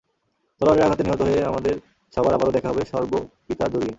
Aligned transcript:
তলোয়ারের 0.61 0.85
আঘাতে 0.85 1.03
নিহত 1.03 1.21
হয়ে, 1.21 1.43
আমাদের 1.43 1.75
সবার 2.13 2.33
আবারো 2.33 2.51
দেখা 2.51 2.69
হবে 2.69 2.83
সর্বপিতার 2.85 3.69
দুর্গে। 3.71 3.89